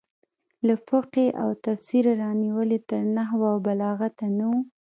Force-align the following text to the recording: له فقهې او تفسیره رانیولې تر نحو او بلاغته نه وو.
له 0.67 0.75
فقهې 0.87 1.27
او 1.41 1.49
تفسیره 1.65 2.11
رانیولې 2.21 2.79
تر 2.89 3.01
نحو 3.17 3.39
او 3.51 3.57
بلاغته 3.65 4.25
نه 4.37 4.45
وو. 4.51 4.59